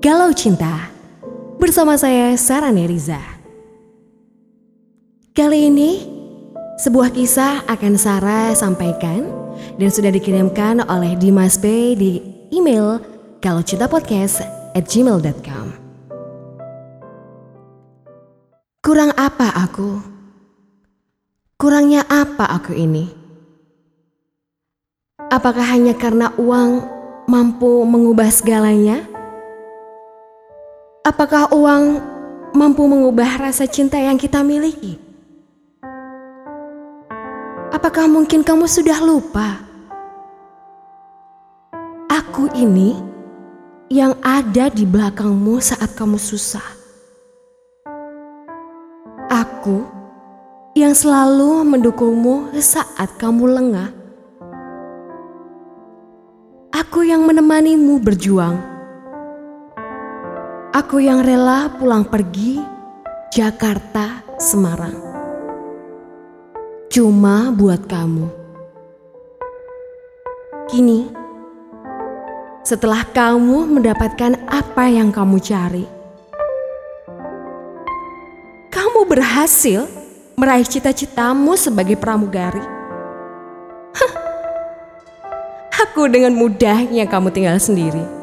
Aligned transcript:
Galau 0.00 0.32
Cinta 0.32 0.88
bersama 1.60 1.92
saya 1.92 2.32
Sarah 2.40 2.72
Neriza. 2.72 3.20
Kali 5.36 5.68
ini 5.68 6.00
sebuah 6.80 7.12
kisah 7.12 7.68
akan 7.68 8.00
Sarah 8.00 8.56
sampaikan 8.56 9.28
dan 9.76 9.92
sudah 9.92 10.08
dikirimkan 10.08 10.88
oleh 10.88 11.20
Dimas 11.20 11.60
B 11.60 11.92
di 12.00 12.16
email 12.48 12.96
galaucintapodcast 13.44 14.40
at 14.72 14.88
gmail.com. 14.88 15.68
Kurang 18.80 19.12
apa 19.20 19.52
aku? 19.52 20.00
Kurangnya 21.60 22.08
apa 22.08 22.48
aku 22.48 22.72
ini? 22.72 23.04
Apakah 25.28 25.76
hanya 25.76 25.92
karena 25.92 26.32
uang 26.40 26.88
mampu 27.28 27.84
mengubah 27.84 28.32
segalanya? 28.32 29.09
Apakah 31.00 31.48
uang 31.56 31.96
mampu 32.52 32.84
mengubah 32.84 33.40
rasa 33.40 33.64
cinta 33.64 33.96
yang 33.96 34.20
kita 34.20 34.44
miliki? 34.44 35.00
Apakah 37.72 38.04
mungkin 38.04 38.44
kamu 38.44 38.68
sudah 38.68 39.00
lupa? 39.00 39.64
Aku 42.04 42.52
ini 42.52 43.00
yang 43.88 44.12
ada 44.20 44.68
di 44.68 44.84
belakangmu 44.84 45.56
saat 45.64 45.96
kamu 45.96 46.20
susah. 46.20 46.68
Aku 49.32 49.88
yang 50.76 50.92
selalu 50.92 51.64
mendukungmu 51.64 52.52
saat 52.60 53.16
kamu 53.16 53.48
lengah. 53.48 53.88
Aku 56.76 57.08
yang 57.08 57.24
menemanimu 57.24 57.96
berjuang. 58.04 58.69
Aku 60.70 61.02
yang 61.02 61.26
rela 61.26 61.66
pulang 61.66 62.06
pergi 62.06 62.62
Jakarta, 63.34 64.22
Semarang. 64.38 64.94
Cuma 66.86 67.50
buat 67.50 67.90
kamu. 67.90 68.30
Kini, 70.70 71.10
setelah 72.62 73.02
kamu 73.02 73.66
mendapatkan 73.66 74.46
apa 74.46 74.86
yang 74.86 75.10
kamu 75.10 75.42
cari, 75.42 75.90
kamu 78.70 79.10
berhasil 79.10 79.90
meraih 80.38 80.70
cita-citamu 80.70 81.58
sebagai 81.58 81.98
pramugari. 81.98 82.62
Aku 85.82 86.06
dengan 86.06 86.30
mudahnya 86.38 87.10
kamu 87.10 87.34
tinggal 87.34 87.58
sendiri. 87.58 88.19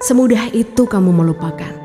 Semudah 0.00 0.48
itu 0.56 0.88
kamu 0.88 1.12
melupakan. 1.12 1.76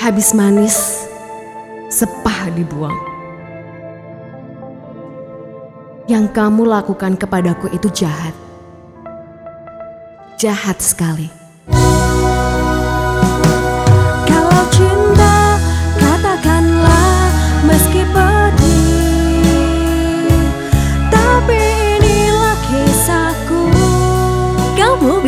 Habis 0.00 0.32
manis, 0.32 1.04
sepah 1.92 2.48
dibuang. 2.56 2.96
Yang 6.08 6.32
kamu 6.32 6.72
lakukan 6.72 7.20
kepadaku 7.20 7.68
itu 7.68 7.92
jahat. 7.92 8.32
Jahat 10.40 10.80
sekali. 10.80 11.37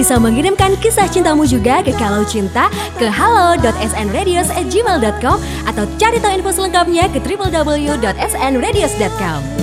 Bisa 0.00 0.16
mengirimkan 0.16 0.80
kisah 0.80 1.04
cintamu 1.12 1.44
juga 1.44 1.84
ke 1.84 1.92
Kalau 2.00 2.24
Cinta 2.24 2.72
ke 2.96 3.04
halo.snradios@gmail.com 3.04 5.36
atau 5.68 5.84
cari 6.00 6.16
tahu 6.16 6.40
info 6.40 6.56
selengkapnya 6.56 7.04
ke 7.12 7.20
www.snradios.com. 7.20 9.59